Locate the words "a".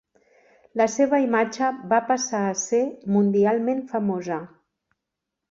2.47-2.57